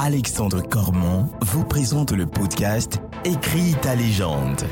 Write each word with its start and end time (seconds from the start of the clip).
Alexandre 0.00 0.62
Cormon 0.62 1.28
vous 1.40 1.64
présente 1.64 2.12
le 2.12 2.24
podcast 2.24 3.00
Écris 3.24 3.74
ta 3.82 3.96
légende. 3.96 4.62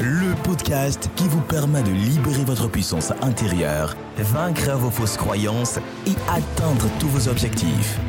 Le 0.00 0.34
podcast 0.42 1.08
qui 1.14 1.28
vous 1.28 1.40
permet 1.40 1.84
de 1.84 1.92
libérer 1.92 2.42
votre 2.44 2.68
puissance 2.68 3.12
intérieure, 3.22 3.96
vaincre 4.18 4.72
vos 4.72 4.90
fausses 4.90 5.16
croyances 5.16 5.78
et 6.04 6.16
atteindre 6.28 6.88
tous 6.98 7.06
vos 7.06 7.28
objectifs. 7.28 8.00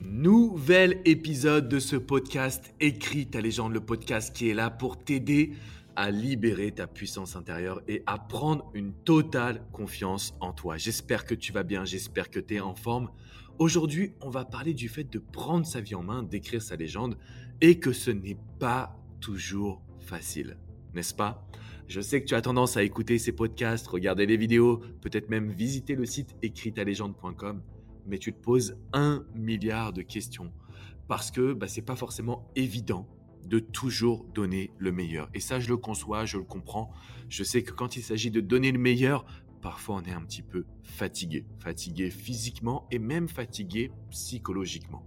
Nouvel 0.00 1.00
épisode 1.04 1.68
de 1.68 1.78
ce 1.78 1.94
podcast 1.94 2.74
Écris 2.80 3.28
ta 3.28 3.40
légende, 3.40 3.72
le 3.72 3.80
podcast 3.80 4.34
qui 4.34 4.50
est 4.50 4.54
là 4.54 4.68
pour 4.68 4.98
t'aider 4.98 5.52
à 5.98 6.12
libérer 6.12 6.70
ta 6.70 6.86
puissance 6.86 7.34
intérieure 7.34 7.82
et 7.88 8.04
à 8.06 8.18
prendre 8.18 8.70
une 8.72 8.92
totale 8.92 9.66
confiance 9.72 10.32
en 10.38 10.52
toi. 10.52 10.76
J'espère 10.76 11.24
que 11.24 11.34
tu 11.34 11.52
vas 11.52 11.64
bien, 11.64 11.84
j'espère 11.84 12.30
que 12.30 12.38
tu 12.38 12.54
es 12.54 12.60
en 12.60 12.76
forme. 12.76 13.10
Aujourd'hui, 13.58 14.12
on 14.20 14.30
va 14.30 14.44
parler 14.44 14.74
du 14.74 14.88
fait 14.88 15.02
de 15.02 15.18
prendre 15.18 15.66
sa 15.66 15.80
vie 15.80 15.96
en 15.96 16.04
main, 16.04 16.22
d'écrire 16.22 16.62
sa 16.62 16.76
légende 16.76 17.18
et 17.60 17.80
que 17.80 17.90
ce 17.90 18.12
n'est 18.12 18.38
pas 18.60 18.96
toujours 19.18 19.82
facile, 19.98 20.56
n'est-ce 20.94 21.14
pas? 21.14 21.44
Je 21.88 22.00
sais 22.00 22.20
que 22.22 22.28
tu 22.28 22.36
as 22.36 22.42
tendance 22.42 22.76
à 22.76 22.84
écouter 22.84 23.18
ces 23.18 23.32
podcasts, 23.32 23.88
regarder 23.88 24.26
les 24.26 24.36
vidéos, 24.36 24.76
peut-être 25.00 25.28
même 25.28 25.50
visiter 25.50 25.96
le 25.96 26.06
site 26.06 26.36
écritalégende.com, 26.42 27.60
mais 28.06 28.18
tu 28.18 28.32
te 28.32 28.40
poses 28.40 28.76
un 28.92 29.26
milliard 29.34 29.92
de 29.92 30.02
questions 30.02 30.52
parce 31.08 31.32
que 31.32 31.54
bah, 31.54 31.66
ce 31.66 31.80
n'est 31.80 31.84
pas 31.84 31.96
forcément 31.96 32.48
évident 32.54 33.08
de 33.44 33.58
toujours 33.58 34.24
donner 34.34 34.70
le 34.78 34.92
meilleur. 34.92 35.28
Et 35.34 35.40
ça, 35.40 35.60
je 35.60 35.68
le 35.68 35.76
conçois, 35.76 36.24
je 36.24 36.38
le 36.38 36.44
comprends. 36.44 36.90
Je 37.28 37.42
sais 37.42 37.62
que 37.62 37.72
quand 37.72 37.96
il 37.96 38.02
s'agit 38.02 38.30
de 38.30 38.40
donner 38.40 38.72
le 38.72 38.78
meilleur, 38.78 39.24
parfois 39.60 39.96
on 39.96 40.02
est 40.02 40.12
un 40.12 40.22
petit 40.22 40.42
peu 40.42 40.64
fatigué. 40.82 41.44
Fatigué 41.58 42.10
physiquement 42.10 42.86
et 42.90 42.98
même 42.98 43.28
fatigué 43.28 43.90
psychologiquement. 44.10 45.04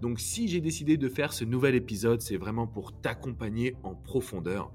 Donc 0.00 0.20
si 0.20 0.48
j'ai 0.48 0.60
décidé 0.60 0.96
de 0.96 1.08
faire 1.08 1.32
ce 1.32 1.44
nouvel 1.44 1.74
épisode, 1.74 2.20
c'est 2.20 2.36
vraiment 2.36 2.66
pour 2.66 3.00
t'accompagner 3.00 3.74
en 3.82 3.94
profondeur 3.94 4.72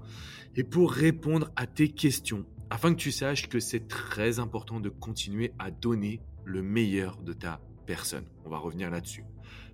et 0.55 0.63
pour 0.63 0.91
répondre 0.91 1.51
à 1.55 1.67
tes 1.67 1.89
questions, 1.89 2.45
afin 2.69 2.93
que 2.93 2.99
tu 2.99 3.11
saches 3.11 3.47
que 3.47 3.59
c'est 3.59 3.87
très 3.87 4.39
important 4.39 4.79
de 4.79 4.89
continuer 4.89 5.53
à 5.59 5.71
donner 5.71 6.19
le 6.45 6.63
meilleur 6.63 7.21
de 7.21 7.33
ta 7.33 7.61
personne. 7.85 8.25
On 8.45 8.49
va 8.49 8.57
revenir 8.57 8.89
là-dessus. 8.89 9.23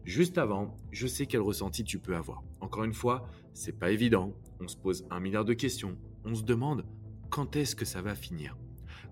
Juste 0.05 0.37
avant, 0.37 0.75
je 0.91 1.07
sais 1.07 1.27
quel 1.27 1.39
ressenti 1.39 1.85
tu 1.85 1.97
peux 1.97 2.15
avoir. 2.15 2.43
Encore 2.59 2.83
une 2.83 2.93
fois, 2.93 3.25
c'est 3.53 3.79
pas 3.79 3.91
évident. 3.91 4.33
On 4.59 4.67
se 4.67 4.75
pose 4.75 5.05
un 5.09 5.21
milliard 5.21 5.45
de 5.45 5.53
questions. 5.53 5.97
On 6.25 6.35
se 6.35 6.43
demande 6.43 6.85
quand 7.29 7.55
est-ce 7.55 7.73
que 7.75 7.85
ça 7.85 8.01
va 8.01 8.13
finir? 8.13 8.57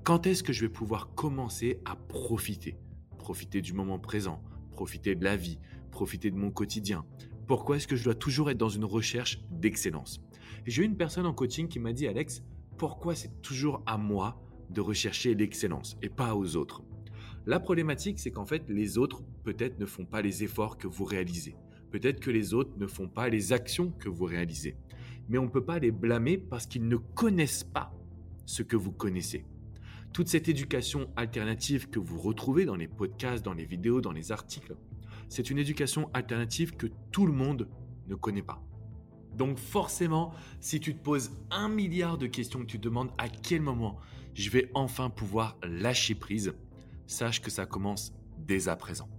Quand 0.03 0.28
est-ce 0.28 0.44
que 0.44 0.52
je 0.52 0.62
vais 0.62 0.69
pouvoir 0.69 1.14
commencer 1.16 1.80
à 1.86 1.95
profiter? 1.95 2.78
Profiter 3.17 3.62
du 3.62 3.72
moment 3.72 4.00
présent, 4.00 4.44
profiter 4.72 5.16
de 5.16 5.23
la 5.23 5.38
vie, 5.38 5.59
profiter 5.92 6.30
de 6.30 6.36
mon 6.36 6.52
quotidien. 6.52 7.06
Pourquoi 7.47 7.78
est-ce 7.78 7.88
que 7.88 7.95
je 7.95 8.03
dois 8.03 8.16
toujours 8.16 8.50
être 8.50 8.58
dans 8.58 8.69
une 8.69 8.86
recherche 8.86 9.42
d'excellence? 9.50 10.22
J'ai 10.66 10.84
eu 10.84 10.86
une 10.86 10.97
personne 10.97 11.25
en 11.25 11.34
coaching 11.34 11.69
qui 11.69 11.80
m'a 11.80 11.94
dit 11.94 12.08
Alex, 12.08 12.44
pourquoi 12.78 13.16
c'est 13.16 13.42
toujours 13.42 13.81
à 13.86 13.97
moi 13.97 14.42
de 14.69 14.81
rechercher 14.81 15.36
l'excellence 15.36 15.97
et 16.02 16.09
pas 16.09 16.36
aux 16.36 16.58
autres? 16.58 16.84
La 17.45 17.59
problématique, 17.59 18.20
c'est 18.20 18.31
qu'en 18.31 18.45
fait, 18.45 18.64
les 18.70 18.97
autres 18.97 19.23
peut-être 19.44 19.80
ne 19.80 19.86
font 19.86 20.06
pas 20.06 20.22
les 20.22 20.44
efforts 20.44 20.78
que 20.78 20.88
vous 20.88 21.06
réalisez. 21.06 21.56
Peut-être 21.89 22.20
que 22.20 22.31
les 22.31 22.53
autres 22.53 22.78
ne 22.78 22.88
font 22.88 23.08
pas 23.08 23.30
les 23.30 23.52
actions 23.52 23.92
que 23.92 24.09
vous 24.09 24.25
réalisez. 24.25 24.78
Mais 25.28 25.38
on 25.38 25.45
ne 25.45 25.50
peut 25.50 25.66
pas 25.66 25.80
les 25.80 25.92
blâmer 25.92 26.38
parce 26.38 26.67
qu'ils 26.67 26.88
ne 26.88 26.97
connaissent 26.97 27.64
pas 27.64 27.94
ce 28.45 28.64
que 28.64 28.75
vous 28.75 28.92
connaissez. 28.92 29.45
Toute 30.14 30.28
cette 30.28 30.50
éducation 30.50 31.09
alternative 31.16 31.89
que 31.89 32.00
vous 32.00 32.19
retrouvez 32.19 32.66
dans 32.66 32.75
les 32.75 32.88
podcasts, 32.88 33.44
dans 33.44 33.53
les 33.53 33.66
vidéos, 33.66 34.02
dans 34.02 34.12
les 34.12 34.31
articles, 34.31 34.75
c'est 35.29 35.50
une 35.50 35.58
éducation 35.58 36.09
alternative 36.13 36.75
que 36.75 36.88
tout 37.12 37.25
le 37.25 37.34
monde 37.34 37.69
ne 38.08 38.16
connaît 38.16 38.41
pas. 38.41 38.62
Donc 39.35 39.58
forcément, 39.58 40.34
si 40.59 40.79
tu 40.79 40.94
te 40.94 41.02
poses 41.02 41.31
un 41.50 41.69
milliard 41.69 42.18
de 42.18 42.28
questions, 42.28 42.59
que 42.59 42.66
tu 42.66 42.78
te 42.78 42.84
demandes 42.84 43.12
à 43.18 43.29
quel 43.29 43.62
moment 43.62 43.97
je 44.34 44.50
vais 44.50 44.69
enfin 44.73 45.09
pouvoir 45.09 45.58
lâcher 45.63 46.16
prise, 46.16 46.53
sache 47.11 47.41
que 47.41 47.51
ça 47.51 47.66
commence 47.66 48.13
dès 48.39 48.67
à 48.67 48.75
présent. 48.75 49.09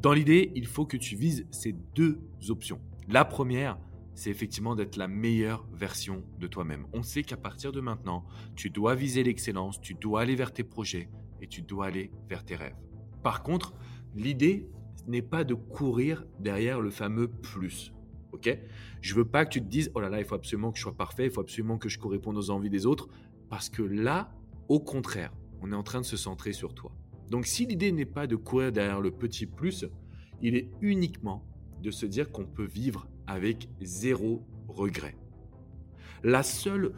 Dans 0.00 0.12
l'idée, 0.12 0.50
il 0.54 0.66
faut 0.66 0.84
que 0.84 0.96
tu 0.96 1.14
vises 1.14 1.46
ces 1.50 1.72
deux 1.94 2.20
options. 2.48 2.80
La 3.08 3.24
première, 3.24 3.78
c'est 4.14 4.30
effectivement 4.30 4.74
d'être 4.74 4.96
la 4.96 5.08
meilleure 5.08 5.66
version 5.72 6.24
de 6.38 6.46
toi-même. 6.46 6.86
On 6.92 7.02
sait 7.02 7.22
qu'à 7.22 7.36
partir 7.36 7.72
de 7.72 7.80
maintenant, 7.80 8.24
tu 8.56 8.70
dois 8.70 8.94
viser 8.94 9.22
l'excellence, 9.22 9.80
tu 9.80 9.94
dois 9.94 10.22
aller 10.22 10.34
vers 10.34 10.52
tes 10.52 10.64
projets 10.64 11.08
et 11.40 11.46
tu 11.46 11.62
dois 11.62 11.86
aller 11.86 12.10
vers 12.28 12.44
tes 12.44 12.56
rêves. 12.56 12.76
Par 13.22 13.42
contre, 13.42 13.74
l'idée 14.14 14.68
n'est 15.06 15.22
pas 15.22 15.44
de 15.44 15.54
courir 15.54 16.24
derrière 16.40 16.80
le 16.80 16.90
fameux 16.90 17.28
plus. 17.28 17.92
Ok? 18.32 18.58
Je 19.00 19.14
veux 19.14 19.24
pas 19.24 19.44
que 19.44 19.50
tu 19.50 19.60
te 19.60 19.68
dises 19.68 19.90
oh 19.94 20.00
là 20.00 20.08
là, 20.08 20.18
il 20.18 20.24
faut 20.24 20.34
absolument 20.34 20.72
que 20.72 20.78
je 20.78 20.82
sois 20.82 20.96
parfait, 20.96 21.26
il 21.26 21.30
faut 21.30 21.40
absolument 21.40 21.78
que 21.78 21.88
je 21.88 21.98
corresponde 21.98 22.36
aux 22.36 22.50
envies 22.50 22.70
des 22.70 22.86
autres, 22.86 23.08
parce 23.48 23.68
que 23.68 23.82
là, 23.82 24.32
au 24.68 24.80
contraire, 24.80 25.32
on 25.60 25.70
est 25.70 25.76
en 25.76 25.82
train 25.82 26.00
de 26.00 26.06
se 26.06 26.16
centrer 26.16 26.52
sur 26.52 26.74
toi. 26.74 26.92
Donc 27.32 27.46
si 27.46 27.64
l'idée 27.64 27.92
n'est 27.92 28.04
pas 28.04 28.26
de 28.26 28.36
courir 28.36 28.72
derrière 28.72 29.00
le 29.00 29.10
petit 29.10 29.46
plus, 29.46 29.86
il 30.42 30.54
est 30.54 30.68
uniquement 30.82 31.42
de 31.82 31.90
se 31.90 32.04
dire 32.04 32.30
qu'on 32.30 32.44
peut 32.44 32.66
vivre 32.66 33.08
avec 33.26 33.70
zéro 33.80 34.44
regret. 34.68 35.16
La 36.22 36.42
seule, 36.42 36.92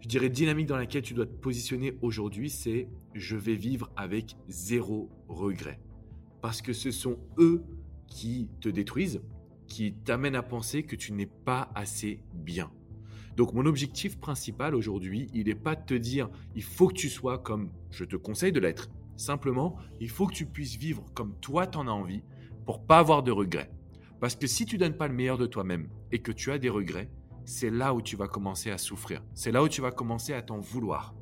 je 0.00 0.08
dirais, 0.08 0.28
dynamique 0.28 0.66
dans 0.66 0.76
laquelle 0.76 1.02
tu 1.02 1.14
dois 1.14 1.24
te 1.24 1.36
positionner 1.36 1.96
aujourd'hui, 2.02 2.50
c'est 2.50 2.88
je 3.14 3.36
vais 3.36 3.54
vivre 3.54 3.92
avec 3.94 4.34
zéro 4.48 5.08
regret. 5.28 5.78
Parce 6.42 6.62
que 6.62 6.72
ce 6.72 6.90
sont 6.90 7.20
eux 7.38 7.62
qui 8.08 8.48
te 8.60 8.68
détruisent, 8.68 9.22
qui 9.68 9.94
t'amènent 10.04 10.34
à 10.34 10.42
penser 10.42 10.82
que 10.82 10.96
tu 10.96 11.12
n'es 11.12 11.30
pas 11.44 11.70
assez 11.76 12.24
bien. 12.34 12.72
Donc 13.36 13.52
mon 13.54 13.66
objectif 13.66 14.18
principal 14.18 14.74
aujourd'hui, 14.74 15.28
il 15.32 15.46
n'est 15.46 15.54
pas 15.54 15.76
de 15.76 15.86
te 15.86 15.94
dire 15.94 16.28
il 16.56 16.64
faut 16.64 16.88
que 16.88 16.94
tu 16.94 17.08
sois 17.08 17.38
comme 17.38 17.70
je 17.92 18.04
te 18.04 18.16
conseille 18.16 18.50
de 18.50 18.58
l'être. 18.58 18.90
Simplement, 19.20 19.76
il 20.00 20.08
faut 20.08 20.26
que 20.26 20.32
tu 20.32 20.46
puisses 20.46 20.76
vivre 20.76 21.04
comme 21.12 21.38
toi 21.40 21.66
t'en 21.66 21.86
as 21.86 21.90
envie 21.90 22.22
pour 22.64 22.86
pas 22.86 23.00
avoir 23.00 23.22
de 23.22 23.30
regrets. 23.30 23.70
Parce 24.18 24.34
que 24.34 24.46
si 24.46 24.64
tu 24.64 24.78
donnes 24.78 24.96
pas 24.96 25.08
le 25.08 25.14
meilleur 25.14 25.36
de 25.36 25.44
toi-même 25.44 25.90
et 26.10 26.22
que 26.22 26.32
tu 26.32 26.50
as 26.50 26.58
des 26.58 26.70
regrets, 26.70 27.10
c'est 27.44 27.68
là 27.68 27.92
où 27.92 28.00
tu 28.00 28.16
vas 28.16 28.28
commencer 28.28 28.70
à 28.70 28.78
souffrir. 28.78 29.22
C'est 29.34 29.52
là 29.52 29.62
où 29.62 29.68
tu 29.68 29.82
vas 29.82 29.90
commencer 29.90 30.32
à 30.32 30.40
t'en 30.40 30.58
vouloir. 30.58 31.14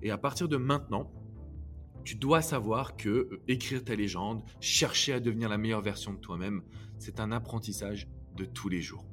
Et 0.00 0.10
à 0.10 0.16
partir 0.16 0.48
de 0.48 0.56
maintenant, 0.56 1.12
tu 2.02 2.14
dois 2.14 2.40
savoir 2.40 2.96
que 2.96 3.10
euh, 3.10 3.42
écrire 3.46 3.84
ta 3.84 3.94
légende, 3.94 4.42
chercher 4.60 5.12
à 5.12 5.20
devenir 5.20 5.50
la 5.50 5.58
meilleure 5.58 5.82
version 5.82 6.14
de 6.14 6.20
toi-même, 6.20 6.62
c'est 6.96 7.20
un 7.20 7.30
apprentissage 7.30 8.08
de 8.36 8.46
tous 8.46 8.70
les 8.70 8.80
jours. 8.80 9.04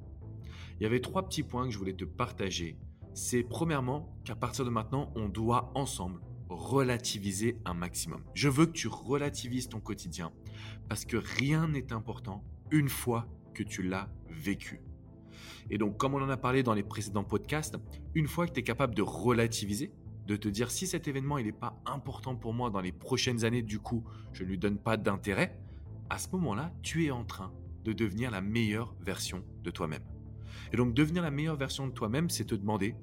Il 0.80 0.84
y 0.84 0.86
avait 0.86 1.02
trois 1.02 1.28
petits 1.28 1.44
points 1.44 1.66
que 1.66 1.72
je 1.74 1.78
voulais 1.78 1.98
te 1.98 2.06
partager. 2.06 2.78
C'est 3.14 3.44
premièrement 3.44 4.16
qu'à 4.24 4.38
partir 4.38 4.64
de 4.64 4.70
maintenant, 4.70 5.12
on 5.18 5.28
doit 5.28 5.74
ensemble 5.76 6.22
relativiser 6.56 7.58
un 7.66 7.74
maximum. 7.74 8.24
Je 8.34 8.50
veux 8.50 8.66
que 8.66 8.72
tu 8.72 8.88
relativises 8.88 9.70
ton 9.70 9.80
quotidien 9.80 10.32
parce 10.90 11.06
que 11.06 11.18
rien 11.18 11.68
n'est 11.68 11.94
important 11.94 12.44
une 12.72 12.90
fois 12.90 13.28
que 13.54 13.64
tu 13.64 13.84
l'as 13.84 14.10
vécu. 14.30 14.82
Et 15.70 15.78
donc, 15.78 15.98
comme 15.98 16.14
on 16.14 16.22
en 16.22 16.30
a 16.30 16.38
parlé 16.38 16.64
dans 16.64 16.74
les 16.74 16.84
précédents 16.84 17.24
podcasts, 17.24 17.78
une 18.16 18.28
fois 18.28 18.48
que 18.48 18.54
tu 18.54 18.60
es 18.60 18.64
capable 18.64 18.96
de 18.96 19.02
relativiser, 19.02 19.92
de 20.28 20.36
te 20.36 20.48
dire 20.48 20.72
si 20.72 20.88
cet 20.88 21.08
événement 21.08 21.38
il 21.38 21.46
n'est 21.46 21.52
pas 21.52 21.82
important 21.86 22.36
pour 22.36 22.54
moi 22.54 22.70
dans 22.70 22.82
les 22.82 22.92
prochaines 22.92 23.46
années, 23.46 23.62
du 23.62 23.80
coup, 23.80 24.04
je 24.34 24.44
ne 24.44 24.50
lui 24.50 24.58
donne 24.58 24.78
pas 24.78 24.98
d'intérêt, 24.98 25.58
à 26.10 26.18
ce 26.18 26.30
moment-là, 26.32 26.74
tu 26.82 27.06
es 27.06 27.12
en 27.12 27.24
train 27.24 27.54
de 27.84 27.94
devenir 27.94 28.32
la 28.32 28.42
meilleure 28.42 28.96
version 29.02 29.44
de 29.64 29.72
toi-même. 29.72 30.04
Et 30.74 30.78
donc, 30.78 30.94
devenir 30.94 31.24
la 31.24 31.32
meilleure 31.32 31.58
version 31.58 31.88
de 31.88 31.92
toi-même, 31.92 32.30
c'est 32.30 32.46
te 32.46 32.56
demander 32.56 32.96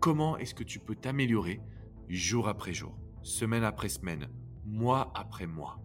comment 0.00 0.36
est-ce 0.38 0.54
que 0.54 0.64
tu 0.64 0.78
peux 0.78 0.94
t'améliorer 0.94 1.60
jour 2.08 2.48
après 2.48 2.72
jour, 2.72 2.96
semaine 3.22 3.64
après 3.64 3.88
semaine, 3.88 4.28
mois 4.64 5.12
après 5.14 5.46
mois. 5.46 5.82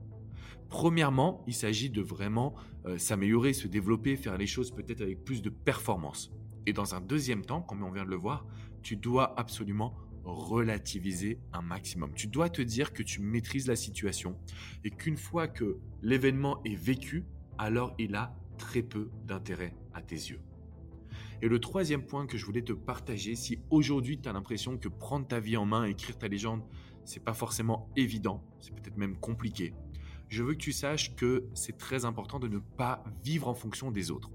Premièrement, 0.69 1.43
il 1.47 1.53
s'agit 1.53 1.89
de 1.89 2.01
vraiment 2.01 2.55
euh, 2.85 2.97
s'améliorer, 2.97 3.53
se 3.53 3.67
développer, 3.67 4.15
faire 4.15 4.37
les 4.37 4.47
choses 4.47 4.71
peut-être 4.71 5.01
avec 5.01 5.23
plus 5.23 5.41
de 5.41 5.49
performance. 5.49 6.31
Et 6.65 6.73
dans 6.73 6.95
un 6.95 7.01
deuxième 7.01 7.45
temps, 7.45 7.61
comme 7.61 7.83
on 7.83 7.91
vient 7.91 8.03
de 8.03 8.09
le 8.09 8.17
voir, 8.17 8.45
tu 8.81 8.97
dois 8.97 9.39
absolument 9.39 9.95
relativiser 10.25 11.39
un 11.53 11.61
maximum. 11.61 12.13
Tu 12.13 12.27
dois 12.27 12.49
te 12.49 12.61
dire 12.61 12.91
que 12.91 13.01
tu 13.01 13.21
maîtrises 13.21 13.67
la 13.67 13.77
situation 13.77 14.37
et 14.83 14.91
qu'une 14.91 15.15
fois 15.15 15.47
que 15.47 15.79
l'événement 16.01 16.61
est 16.65 16.75
vécu, 16.75 17.25
alors 17.57 17.95
il 17.97 18.15
a 18.15 18.35
très 18.57 18.81
peu 18.81 19.09
d'intérêt 19.25 19.73
à 19.93 20.01
tes 20.01 20.15
yeux. 20.15 20.41
Et 21.41 21.47
le 21.47 21.59
troisième 21.59 22.03
point 22.03 22.25
que 22.25 22.37
je 22.37 22.45
voulais 22.45 22.63
te 22.63 22.73
partager, 22.73 23.35
si 23.35 23.59
aujourd'hui 23.69 24.19
tu 24.19 24.27
as 24.27 24.33
l'impression 24.33 24.77
que 24.77 24.87
prendre 24.87 25.27
ta 25.27 25.39
vie 25.39 25.57
en 25.57 25.65
main, 25.65 25.85
écrire 25.85 26.17
ta 26.17 26.27
légende, 26.27 26.63
c'est 27.05 27.23
pas 27.23 27.33
forcément 27.33 27.89
évident, 27.95 28.43
c'est 28.59 28.73
peut-être 28.73 28.97
même 28.97 29.17
compliqué, 29.17 29.73
je 30.29 30.43
veux 30.43 30.53
que 30.53 30.59
tu 30.59 30.73
saches 30.73 31.15
que 31.15 31.45
c'est 31.53 31.77
très 31.77 32.05
important 32.05 32.39
de 32.39 32.47
ne 32.47 32.59
pas 32.59 33.03
vivre 33.23 33.47
en 33.47 33.53
fonction 33.53 33.91
des 33.91 34.11
autres. 34.11 34.29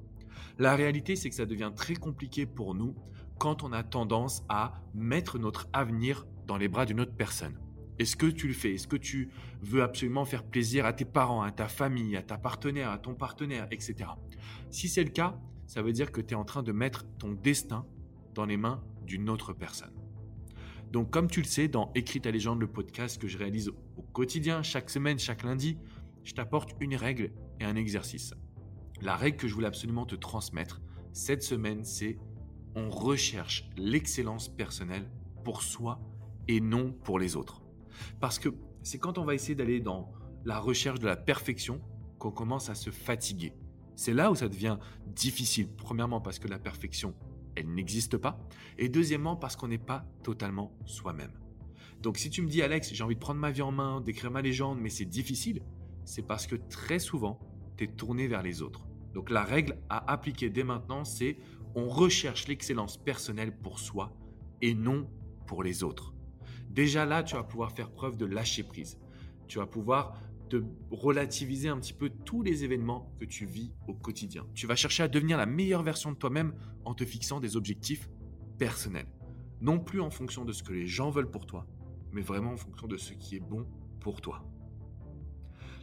La 0.59 0.75
réalité, 0.75 1.17
c'est 1.17 1.29
que 1.29 1.35
ça 1.35 1.47
devient 1.47 1.73
très 1.75 1.95
compliqué 1.95 2.47
pour 2.47 2.75
nous 2.75 2.95
quand 3.39 3.63
on 3.63 3.73
a 3.73 3.83
tendance 3.83 4.45
à 4.49 4.73
mettre 4.95 5.39
notre 5.39 5.69
avenir 5.73 6.27
dans 6.47 6.57
les 6.57 6.69
bras 6.69 6.87
d'une 6.87 7.01
autre 7.01 7.15
personne. 7.15 7.59
Est-ce 7.99 8.17
que 8.17 8.27
tu 8.27 8.49
le 8.49 8.55
fais? 8.55 8.75
Est-ce 8.75 8.89
que 8.89 8.97
tu 8.97 9.31
veux 9.61 9.83
absolument 9.83 10.25
faire 10.25 10.45
plaisir 10.45 10.87
à 10.87 10.93
tes 10.93 11.05
parents, 11.05 11.43
à 11.43 11.51
ta 11.51 11.69
famille, 11.69 12.17
à 12.17 12.23
ta 12.23 12.39
partenaire, 12.39 12.91
à 12.91 12.99
ton 12.99 13.15
partenaire, 13.15 13.67
etc. 13.71 14.11
Si 14.71 14.89
c'est 14.89 15.05
le 15.05 15.11
cas, 15.11 15.39
ça 15.73 15.81
veut 15.81 15.95
dire 15.95 16.13
que 16.13 16.21
tu 16.21 16.35
es 16.35 16.37
en 16.37 16.45
train 16.45 16.63
de 16.63 16.71
mettre 16.71 17.07
ton 17.17 17.33
destin 17.33 17.87
dans 18.35 18.45
les 18.45 18.59
mains 18.59 18.85
d'une 19.07 19.31
autre 19.31 19.55
personne. 19.55 19.95
Donc 20.91 21.11
comme 21.11 21.29
tu 21.29 21.41
le 21.41 21.47
sais, 21.47 21.67
dans 21.67 21.91
Écrit 21.95 22.21
ta 22.21 22.31
légende, 22.31 22.61
le 22.61 22.67
podcast 22.67 23.19
que 23.19 23.27
je 23.27 23.39
réalise 23.39 23.71
au 23.97 24.03
quotidien, 24.03 24.63
chaque 24.63 24.91
semaine, 24.91 25.19
chaque 25.19 25.45
lundi, 25.45 25.79
je 26.25 26.35
t'apporte 26.35 26.77
une 26.81 26.95
règle 26.95 27.33
et 27.59 27.65
un 27.65 27.75
exercice. 27.75 28.35
La 29.01 29.17
règle 29.17 29.39
que 29.39 29.49
je 29.49 29.55
voulais 29.55 29.67
absolument 29.67 30.05
te 30.05 30.15
transmettre 30.15 30.83
cette 31.15 31.43
semaine, 31.43 31.85
c'est 31.85 32.19
on 32.75 32.91
recherche 32.91 33.67
l'excellence 33.79 34.51
personnelle 34.51 35.11
pour 35.43 35.63
soi 35.63 36.03
et 36.49 36.61
non 36.61 36.93
pour 36.93 37.19
les 37.19 37.35
autres. 37.35 37.63
Parce 38.21 38.39
que 38.39 38.51
c'est 38.83 38.99
quand 38.99 39.17
on 39.17 39.25
va 39.25 39.35
essayer 39.35 39.55
d'aller 39.55 39.81
dans 39.81 40.13
la 40.45 40.59
recherche 40.59 40.99
de 40.99 41.07
la 41.07 41.17
perfection 41.17 41.81
qu'on 42.19 42.31
commence 42.31 42.69
à 42.69 42.75
se 42.75 42.91
fatiguer. 42.91 43.55
C'est 44.03 44.15
là 44.15 44.33
où 44.33 44.35
ça 44.35 44.49
devient 44.49 44.79
difficile. 45.07 45.69
Premièrement 45.77 46.21
parce 46.21 46.41
que 46.41 46.49
la 46.49 46.59
perfection, 46.59 47.15
elle 47.55 47.73
n'existe 47.73 48.17
pas. 48.17 48.37
Et 48.77 48.89
deuxièmement 48.89 49.37
parce 49.37 49.55
qu'on 49.55 49.69
n'est 49.69 49.79
pas 49.79 50.05
totalement 50.25 50.77
soi-même. 50.87 51.31
Donc 52.01 52.19
si 52.19 52.29
tu 52.29 52.43
me 52.43 52.49
dis 52.49 52.63
Alex, 52.63 52.93
j'ai 52.93 53.05
envie 53.05 53.15
de 53.15 53.21
prendre 53.21 53.39
ma 53.39 53.53
vie 53.53 53.63
en 53.63 53.71
main, 53.71 54.01
d'écrire 54.01 54.33
ma 54.33 54.43
légende, 54.43 54.81
mais 54.81 54.91
c'est 54.91 55.05
difficile, 55.05 55.63
c'est 56.05 56.27
parce 56.27 56.49
que 56.49 56.57
très 56.57 56.99
souvent, 56.99 57.39
tu 57.77 57.85
es 57.85 57.87
tourné 57.87 58.27
vers 58.27 58.43
les 58.43 58.61
autres. 58.61 58.89
Donc 59.15 59.31
la 59.31 59.45
règle 59.45 59.79
à 59.89 60.11
appliquer 60.11 60.51
dès 60.51 60.65
maintenant, 60.65 61.05
c'est 61.05 61.37
on 61.77 61.89
recherche 61.89 62.49
l'excellence 62.49 62.97
personnelle 62.97 63.57
pour 63.57 63.79
soi 63.79 64.13
et 64.63 64.75
non 64.75 65.09
pour 65.47 65.63
les 65.63 65.85
autres. 65.85 66.13
Déjà 66.71 67.07
là, 67.07 67.23
tu 67.23 67.37
vas 67.37 67.45
pouvoir 67.45 67.71
faire 67.71 67.93
preuve 67.93 68.17
de 68.17 68.27
lâcher 68.27 68.65
prise. 68.65 68.99
Tu 69.47 69.59
vas 69.59 69.67
pouvoir 69.67 70.19
te 70.53 70.63
relativiser 70.91 71.71
un 71.71 71.79
petit 71.79 71.95
peu 71.95 72.11
tous 72.11 72.43
les 72.43 72.63
événements 72.63 73.11
que 73.19 73.25
tu 73.25 73.47
vis 73.47 73.73
au 73.89 73.95
quotidien. 73.95 74.47
Tu 74.53 74.67
vas 74.67 74.77
chercher 74.77 75.03
à 75.03 75.09
devenir 75.09 75.39
la 75.39 75.47
meilleure 75.47 75.83
version 75.83 76.13
de 76.13 76.17
toi-même 76.17 76.53
en 76.85 76.93
te 76.93 77.07
fixant 77.07 77.41
des 77.41 77.57
objectifs 77.57 78.11
personnels. 78.59 79.09
Non 79.63 79.79
plus 79.79 80.03
en 80.03 80.11
fonction 80.11 80.45
de 80.45 80.53
ce 80.53 80.63
que 80.63 80.75
les 80.75 80.87
gens 80.87 81.09
veulent 81.09 81.31
pour 81.31 81.47
toi, 81.47 81.67
mais 82.13 82.21
vraiment 82.21 82.53
en 82.53 82.59
fonction 82.59 82.87
de 82.87 82.99
ce 82.99 83.15
qui 83.15 83.37
est 83.37 83.41
bon 83.41 83.67
pour 83.99 84.21
toi. 84.21 84.45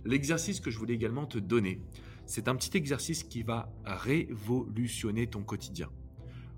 L'exercice 0.05 0.59
que 0.59 0.69
je 0.69 0.77
voulais 0.77 0.93
également 0.93 1.25
te 1.25 1.39
donner, 1.39 1.81
c'est 2.27 2.47
un 2.47 2.55
petit 2.55 2.77
exercice 2.77 3.23
qui 3.23 3.41
va 3.41 3.73
révolutionner 3.85 5.25
ton 5.25 5.41
quotidien. 5.41 5.89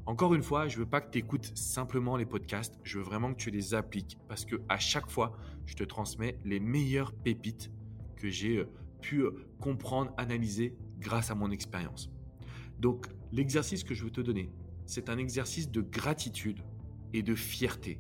Encore 0.06 0.34
une 0.34 0.44
fois, 0.44 0.68
je 0.68 0.80
veux 0.80 0.86
pas 0.86 1.00
que 1.00 1.12
tu 1.12 1.20
écoutes 1.20 1.56
simplement 1.56 2.18
les 2.18 2.26
podcasts, 2.26 2.78
je 2.84 2.98
veux 2.98 3.06
vraiment 3.06 3.34
que 3.34 3.40
tu 3.40 3.52
les 3.52 3.74
appliques 3.74 4.18
parce 4.28 4.44
que 4.44 4.58
à 4.68 4.80
chaque 4.80 5.10
fois, 5.10 5.32
je 5.66 5.76
te 5.76 5.86
transmets 5.86 6.38
les 6.44 6.60
meilleures 6.60 7.14
pépites 7.14 7.72
que 8.22 8.30
j'ai 8.30 8.58
euh, 8.58 8.70
pu 9.02 9.24
euh, 9.24 9.32
comprendre, 9.60 10.14
analyser 10.18 10.78
grâce 11.00 11.32
à 11.32 11.36
mon 11.36 11.50
expérience. 11.52 12.12
Donc, 12.80 13.08
l'exercice 13.32 13.84
que 13.84 13.96
je 13.96 14.04
veux 14.04 14.12
te 14.12 14.22
donner, 14.22 14.52
c'est 14.86 15.10
un 15.10 15.18
exercice 15.18 15.72
de 15.72 15.82
gratitude 15.82 16.62
et 17.14 17.24
de 17.24 17.36
fierté 17.36 18.00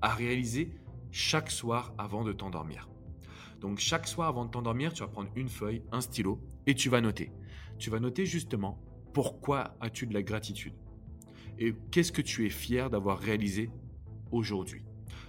à 0.00 0.14
réaliser 0.14 0.72
chaque 1.10 1.50
soir 1.50 1.94
avant 1.98 2.24
de 2.24 2.32
t'endormir. 2.32 2.88
Donc 3.60 3.78
chaque 3.78 4.06
soir 4.06 4.28
avant 4.28 4.44
de 4.44 4.50
t'endormir, 4.50 4.92
tu 4.92 5.02
vas 5.02 5.08
prendre 5.08 5.30
une 5.34 5.48
feuille, 5.48 5.82
un 5.90 6.00
stylo 6.00 6.40
et 6.66 6.74
tu 6.74 6.88
vas 6.88 7.00
noter. 7.00 7.32
Tu 7.78 7.90
vas 7.90 7.98
noter 7.98 8.24
justement 8.24 8.80
pourquoi 9.12 9.76
as-tu 9.80 10.06
de 10.06 10.14
la 10.14 10.22
gratitude 10.22 10.74
et 11.58 11.74
qu'est-ce 11.90 12.12
que 12.12 12.22
tu 12.22 12.46
es 12.46 12.50
fier 12.50 12.88
d'avoir 12.88 13.18
réalisé 13.18 13.70
aujourd'hui. 14.30 14.84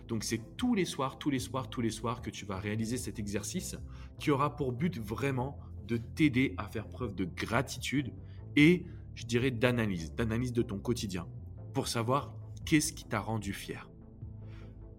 Donc 0.10 0.24
c'est 0.24 0.42
tous 0.58 0.74
les 0.74 0.86
soirs, 0.86 1.20
tous 1.20 1.30
les 1.30 1.38
soirs, 1.38 1.70
tous 1.70 1.82
les 1.82 1.92
soirs 1.92 2.24
que 2.24 2.32
tu 2.32 2.44
vas 2.44 2.58
réaliser 2.58 2.98
cet 2.98 3.20
exercice 3.20 3.78
qui 4.18 4.32
aura 4.32 4.56
pour 4.56 4.72
but 4.74 4.98
vraiment 4.98 5.60
de 5.88 5.98
t'aider 5.98 6.56
à 6.58 6.68
faire 6.68 6.88
preuve 6.88 7.14
de 7.14 7.26
gratitude 7.26 8.12
et 8.56 8.88
je 9.14 9.26
dirais 9.26 9.52
d'analyse, 9.52 10.14
d'analyse 10.16 10.52
de 10.52 10.64
ton 10.64 10.80
quotidien 10.80 11.28
pour 11.76 11.88
savoir 11.88 12.34
qu'est-ce 12.66 12.92
qui 12.92 13.06
t'a 13.06 13.20
rendu 13.20 13.54
fier. 13.54 13.88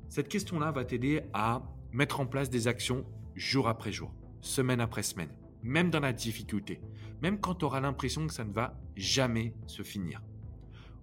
Cette 0.08 0.28
question-là 0.28 0.70
va 0.70 0.84
t'aider 0.84 1.22
à 1.32 1.62
mettre 1.92 2.20
en 2.20 2.26
place 2.26 2.48
des 2.48 2.68
actions 2.68 3.04
jour 3.34 3.66
après 3.66 3.90
jour, 3.90 4.14
semaine 4.40 4.80
après 4.80 5.02
semaine, 5.02 5.30
même 5.64 5.90
dans 5.90 6.00
la 6.00 6.12
difficulté, 6.12 6.80
même 7.20 7.40
quand 7.40 7.56
tu 7.56 7.64
auras 7.64 7.80
l'impression 7.80 8.28
que 8.28 8.32
ça 8.32 8.44
ne 8.44 8.52
va 8.52 8.80
jamais 8.94 9.54
se 9.66 9.82
finir. 9.82 10.22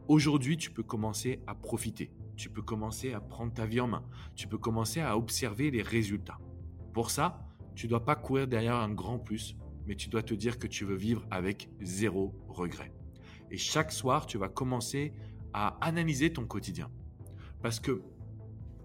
Aujourd'hui, 0.07 0.55
tu 0.55 0.71
peux 0.71 0.83
commencer 0.83 1.41
à 1.45 1.55
profiter, 1.55 2.09
tu 2.37 2.49
peux 2.49 2.61
commencer 2.61 3.13
à 3.13 3.19
prendre 3.19 3.51
ta 3.51 3.65
vie 3.65 3.81
en 3.81 3.87
main, 3.87 4.03
tu 4.35 4.47
peux 4.47 4.57
commencer 4.57 5.01
à 5.01 5.17
observer 5.17 5.71
les 5.71 5.81
résultats. 5.81 6.39
Pour 6.93 7.11
ça, 7.11 7.45
tu 7.75 7.87
ne 7.87 7.89
dois 7.89 8.05
pas 8.05 8.15
courir 8.15 8.47
derrière 8.47 8.75
un 8.75 8.89
grand 8.89 9.19
plus, 9.19 9.57
mais 9.85 9.95
tu 9.95 10.09
dois 10.09 10.23
te 10.23 10.33
dire 10.33 10.59
que 10.59 10.67
tu 10.67 10.85
veux 10.85 10.95
vivre 10.95 11.25
avec 11.31 11.69
zéro 11.81 12.33
regret. 12.47 12.93
Et 13.51 13.57
chaque 13.57 13.91
soir, 13.91 14.25
tu 14.25 14.37
vas 14.37 14.49
commencer 14.49 15.13
à 15.53 15.77
analyser 15.85 16.31
ton 16.31 16.45
quotidien. 16.45 16.89
Parce 17.61 17.79
que 17.79 18.01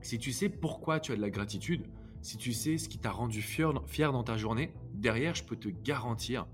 si 0.01 0.19
tu 0.19 0.33
sais 0.33 0.49
pourquoi 0.49 1.01
tu 1.01 1.13
as 1.13 1.17
de 1.17 1.21
la 1.21 1.31
gratitude, 1.31 1.87
si 2.23 2.37
tu 2.37 2.53
sais 2.53 2.79
ce 2.79 2.89
qui 2.89 2.99
t'a 2.99 3.11
rendu 3.11 3.43
fier, 3.43 3.73
dans 4.13 4.23
ta 4.23 4.37
journée, 4.37 4.73
derrière, 4.95 5.35
je 5.35 5.45
peux 5.45 5.57
te 5.57 5.69
garantir 5.69 6.47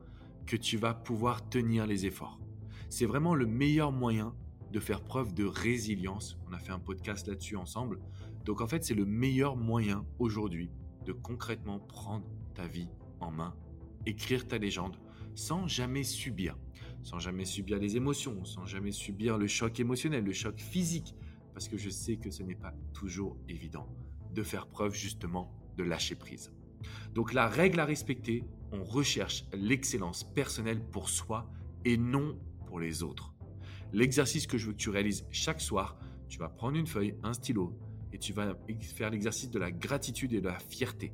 que 0.46 0.56
tu 0.56 0.78
vas 0.78 0.94
pouvoir 0.94 1.48
tenir 1.48 1.86
les 1.86 2.06
efforts. 2.06 2.40
C'est 2.88 3.04
vraiment 3.04 3.34
le 3.34 3.46
meilleur 3.46 3.92
moyen 3.92 4.34
de 4.72 4.80
faire 4.80 5.02
preuve 5.02 5.34
de 5.34 5.44
résilience. 5.44 6.38
On 6.48 6.52
a 6.52 6.58
fait 6.58 6.72
un 6.72 6.78
podcast 6.78 7.26
là-dessus 7.26 7.56
ensemble. 7.56 8.00
Donc 8.44 8.60
en 8.60 8.66
fait, 8.66 8.84
c'est 8.84 8.94
le 8.94 9.04
meilleur 9.04 9.56
moyen 9.56 10.06
aujourd'hui 10.18 10.70
de 11.04 11.12
concrètement 11.12 11.78
prendre 11.78 12.26
ta 12.54 12.66
vie 12.66 12.88
en 13.20 13.30
main, 13.30 13.54
écrire 14.06 14.46
ta 14.46 14.58
légende 14.58 14.96
sans 15.34 15.68
jamais 15.68 16.02
subir, 16.02 16.58
sans 17.02 17.18
jamais 17.18 17.44
subir 17.44 17.78
les 17.78 17.96
émotions, 17.96 18.44
sans 18.44 18.66
jamais 18.66 18.90
subir 18.90 19.38
le 19.38 19.46
choc 19.46 19.78
émotionnel, 19.78 20.24
le 20.24 20.32
choc 20.32 20.58
physique, 20.58 21.14
parce 21.54 21.68
que 21.68 21.76
je 21.76 21.90
sais 21.90 22.16
que 22.16 22.30
ce 22.30 22.42
n'est 22.42 22.56
pas 22.56 22.74
toujours 22.92 23.36
évident 23.48 23.88
de 24.34 24.42
faire 24.42 24.66
preuve 24.66 24.94
justement 24.94 25.52
de 25.76 25.84
lâcher 25.84 26.16
prise. 26.16 26.52
Donc 27.14 27.32
la 27.32 27.48
règle 27.48 27.80
à 27.80 27.84
respecter, 27.84 28.44
on 28.72 28.84
recherche 28.84 29.44
l'excellence 29.52 30.24
personnelle 30.24 30.82
pour 30.82 31.08
soi 31.08 31.50
et 31.84 31.96
non 31.96 32.38
pour 32.66 32.80
les 32.80 33.02
autres. 33.02 33.34
L'exercice 33.92 34.46
que 34.46 34.58
je 34.58 34.66
veux 34.66 34.72
que 34.72 34.78
tu 34.78 34.90
réalises 34.90 35.26
chaque 35.30 35.60
soir, 35.60 35.98
tu 36.28 36.38
vas 36.38 36.48
prendre 36.48 36.76
une 36.76 36.86
feuille, 36.86 37.14
un 37.22 37.32
stylo 37.32 37.78
et 38.12 38.18
tu 38.18 38.32
vas 38.32 38.54
faire 38.80 39.10
l'exercice 39.10 39.50
de 39.50 39.58
la 39.58 39.70
gratitude 39.70 40.32
et 40.32 40.40
de 40.40 40.48
la 40.48 40.58
fierté. 40.58 41.12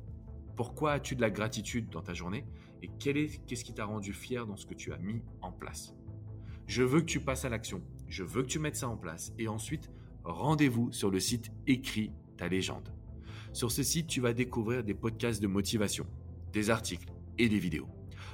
Pourquoi 0.55 0.93
as-tu 0.93 1.15
de 1.15 1.21
la 1.21 1.29
gratitude 1.29 1.89
dans 1.89 2.01
ta 2.01 2.13
journée 2.13 2.45
et 2.81 2.89
qu'est-ce 2.99 3.63
qui 3.63 3.73
t'a 3.73 3.85
rendu 3.85 4.13
fier 4.13 4.45
dans 4.45 4.55
ce 4.55 4.65
que 4.65 4.73
tu 4.73 4.93
as 4.93 4.97
mis 4.97 5.21
en 5.41 5.51
place? 5.51 5.93
Je 6.67 6.83
veux 6.83 7.01
que 7.01 7.05
tu 7.05 7.19
passes 7.19 7.45
à 7.45 7.49
l'action, 7.49 7.81
je 8.07 8.23
veux 8.23 8.41
que 8.41 8.47
tu 8.47 8.59
mettes 8.59 8.75
ça 8.75 8.89
en 8.89 8.97
place 8.97 9.33
et 9.37 9.47
ensuite 9.47 9.89
rendez-vous 10.23 10.91
sur 10.91 11.11
le 11.11 11.19
site 11.19 11.51
Écris 11.67 12.11
ta 12.37 12.47
légende. 12.47 12.93
Sur 13.53 13.71
ce 13.71 13.83
site, 13.83 14.07
tu 14.07 14.19
vas 14.19 14.33
découvrir 14.33 14.83
des 14.83 14.93
podcasts 14.93 15.41
de 15.41 15.47
motivation, 15.47 16.05
des 16.51 16.69
articles 16.69 17.13
et 17.37 17.47
des 17.47 17.59
vidéos. 17.59 17.87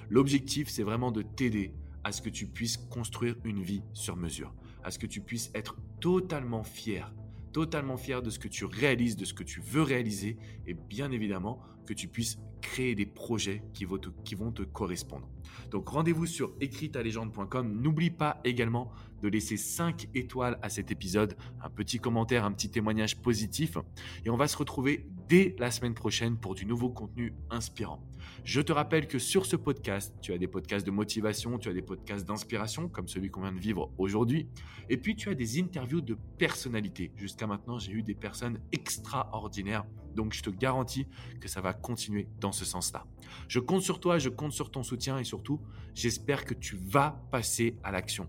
L'objectif, 0.10 0.70
c'est 0.70 0.84
vraiment 0.84 1.12
de 1.12 1.22
t'aider 1.22 1.74
à 2.04 2.12
ce 2.12 2.22
que 2.22 2.30
tu 2.30 2.48
puisses 2.48 2.78
construire 2.78 3.36
une 3.44 3.62
vie 3.62 3.84
sur 3.94 4.16
mesure, 4.16 4.54
à 4.84 4.92
ce 4.92 5.00
que 5.00 5.08
tu 5.08 5.22
puisses 5.22 5.52
être 5.54 5.78
totalement 6.00 6.64
fier, 6.64 7.14
totalement 7.52 7.98
fier 7.98 8.22
de 8.22 8.30
ce 8.30 8.40
que 8.40 8.48
tu 8.48 8.66
réalises, 8.66 9.16
de 9.16 9.26
ce 9.26 9.34
que 9.34 9.44
tu 9.44 9.62
veux 9.62 9.84
réaliser 9.84 10.38
et 10.66 10.74
bien 10.74 11.12
évidemment 11.12 11.62
que 11.86 11.94
tu 11.94 12.08
puisses 12.08 12.40
créer 12.62 12.96
des 12.96 13.06
projets 13.06 13.64
qui 13.74 13.86
vont 13.86 13.98
te, 13.98 14.62
correspondre. 14.64 15.28
Donc 15.72 15.90
rendez-vous 15.90 16.26
sur 16.26 16.54
écritalégende.com. 16.62 17.82
N'oublie 17.82 18.12
pas 18.12 18.40
également 18.44 18.92
de 19.22 19.28
laisser 19.28 19.58
5 19.58 20.08
étoiles 20.16 20.58
à 20.62 20.70
cet 20.70 20.92
épisode, 20.92 21.36
un 21.62 21.70
petit 21.70 22.00
commentaire, 22.00 22.46
un 22.46 22.52
petit 22.52 22.70
témoignage 22.70 23.18
positif. 23.18 23.78
Et 24.26 24.30
on 24.30 24.38
va 24.38 24.48
se 24.48 24.58
retrouver 24.58 25.08
dès 25.28 25.56
la 25.60 25.72
semaine 25.72 25.94
prochaine 25.94 26.38
pour 26.38 26.56
du 26.56 26.66
nouveau 26.66 26.90
contenu 26.90 27.34
inspirant. 27.50 28.04
Je 28.44 28.62
te 28.62 28.72
rappelle 28.72 29.08
que 29.08 29.20
sur 29.20 29.46
ce 29.46 29.56
podcast, 29.56 30.14
tu 30.22 30.34
as 30.34 30.38
des 30.38 30.48
podcasts 30.48 30.86
de 30.86 30.92
motivation, 30.92 31.58
tu 31.58 31.70
as 31.70 31.74
des 31.74 31.82
podcasts 31.82 32.28
d'inspiration 32.28 32.88
comme 32.90 33.08
celui 33.08 33.30
qu'on 33.30 33.42
vient 33.42 33.52
de 33.52 33.60
vivre 33.60 33.92
aujourd'hui. 33.98 34.50
Et 34.90 34.98
puis 34.98 35.16
tu 35.16 35.30
as 35.30 35.36
des 35.36 35.60
interviews 35.60 36.02
de 36.02 36.18
personnalités. 36.38 37.12
Jusqu'à 37.16 37.48
maintenant, 37.48 37.80
j'ai 37.80 37.92
eu 37.92 38.04
des 38.04 38.16
personnes 38.16 38.60
extraordinaires 38.72 39.86
donc 40.16 40.34
je 40.34 40.42
te 40.42 40.50
garantis 40.50 41.08
que 41.40 41.48
ça 41.48 41.62
va 41.62 41.74
continuer 41.74 42.28
dans 42.40 42.52
ce 42.52 42.66
sens-là. 42.66 43.06
Je 43.48 43.60
compte 43.60 43.82
sur 43.82 44.00
toi, 44.00 44.20
je 44.20 44.30
compte 44.30 44.52
sur 44.52 44.72
ton 44.72 44.84
soutien 44.84 45.18
et 45.18 45.24
surtout, 45.24 45.60
j'espère 45.94 46.46
que 46.46 46.54
tu 46.54 46.76
vas 46.76 47.22
passer 47.32 47.78
à 47.84 47.92
l'action. 47.92 48.28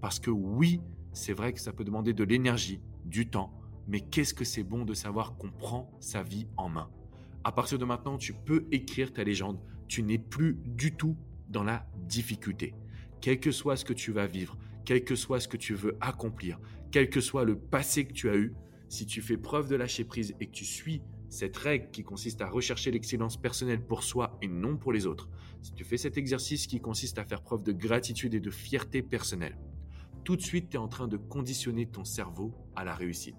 Parce 0.00 0.18
que 0.18 0.30
oui, 0.30 0.80
c'est 1.12 1.32
vrai 1.32 1.52
que 1.52 1.60
ça 1.60 1.72
peut 1.72 1.84
demander 1.84 2.12
de 2.12 2.24
l'énergie, 2.24 2.80
du 3.04 3.28
temps, 3.28 3.52
mais 3.88 4.00
qu'est-ce 4.00 4.34
que 4.34 4.44
c'est 4.44 4.64
bon 4.64 4.84
de 4.84 4.94
savoir 4.94 5.36
qu'on 5.36 5.50
prend 5.50 5.90
sa 6.00 6.22
vie 6.22 6.48
en 6.56 6.68
main? 6.68 6.90
À 7.44 7.52
partir 7.52 7.78
de 7.78 7.84
maintenant, 7.84 8.18
tu 8.18 8.32
peux 8.32 8.66
écrire 8.72 9.12
ta 9.12 9.22
légende. 9.22 9.60
Tu 9.86 10.02
n'es 10.02 10.18
plus 10.18 10.58
du 10.64 10.96
tout 10.96 11.16
dans 11.48 11.62
la 11.62 11.86
difficulté. 12.08 12.74
Quel 13.20 13.38
que 13.38 13.52
soit 13.52 13.76
ce 13.76 13.84
que 13.84 13.92
tu 13.92 14.10
vas 14.10 14.26
vivre, 14.26 14.58
quel 14.84 15.04
que 15.04 15.14
soit 15.14 15.38
ce 15.38 15.46
que 15.46 15.56
tu 15.56 15.74
veux 15.74 15.96
accomplir, 16.00 16.58
quel 16.90 17.08
que 17.08 17.20
soit 17.20 17.44
le 17.44 17.56
passé 17.56 18.04
que 18.04 18.12
tu 18.12 18.28
as 18.28 18.34
eu, 18.34 18.54
si 18.88 19.06
tu 19.06 19.22
fais 19.22 19.36
preuve 19.36 19.68
de 19.68 19.76
lâcher 19.76 20.04
prise 20.04 20.34
et 20.40 20.46
que 20.46 20.52
tu 20.52 20.64
suis 20.64 21.02
cette 21.28 21.56
règle 21.56 21.90
qui 21.90 22.04
consiste 22.04 22.40
à 22.40 22.48
rechercher 22.48 22.90
l'excellence 22.90 23.36
personnelle 23.36 23.84
pour 23.84 24.02
soi 24.02 24.38
et 24.42 24.48
non 24.48 24.76
pour 24.76 24.92
les 24.92 25.06
autres, 25.06 25.28
si 25.62 25.72
tu 25.72 25.84
fais 25.84 25.96
cet 25.96 26.16
exercice 26.16 26.66
qui 26.66 26.80
consiste 26.80 27.18
à 27.18 27.24
faire 27.24 27.42
preuve 27.42 27.62
de 27.62 27.72
gratitude 27.72 28.34
et 28.34 28.40
de 28.40 28.50
fierté 28.50 29.02
personnelle, 29.02 29.58
tout 30.24 30.36
de 30.36 30.42
suite, 30.42 30.70
tu 30.70 30.76
es 30.76 30.80
en 30.80 30.88
train 30.88 31.08
de 31.08 31.16
conditionner 31.16 31.86
ton 31.86 32.04
cerveau 32.04 32.52
à 32.74 32.84
la 32.84 32.94
réussite. 32.94 33.36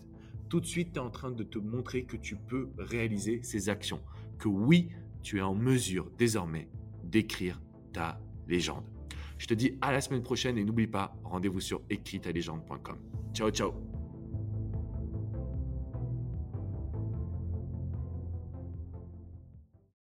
Tout 0.47 0.61
de 0.61 0.65
suite, 0.65 0.93
tu 0.93 0.99
es 0.99 1.01
en 1.01 1.09
train 1.09 1.31
de 1.31 1.43
te 1.43 1.59
montrer 1.59 2.05
que 2.05 2.15
tu 2.15 2.37
peux 2.37 2.69
réaliser 2.77 3.41
ces 3.43 3.67
actions, 3.67 4.01
que 4.39 4.47
oui, 4.47 4.89
tu 5.21 5.39
es 5.39 5.41
en 5.41 5.55
mesure 5.55 6.09
désormais 6.17 6.69
d'écrire 7.03 7.61
ta 7.91 8.21
légende. 8.47 8.85
Je 9.37 9.47
te 9.47 9.53
dis 9.53 9.77
à 9.81 9.91
la 9.91 10.01
semaine 10.01 10.23
prochaine 10.23 10.57
et 10.57 10.63
n'oublie 10.63 10.87
pas, 10.87 11.15
rendez-vous 11.23 11.59
sur 11.59 11.81
écritalégende.com. 11.89 12.97
Ciao, 13.33 13.51
ciao 13.51 13.96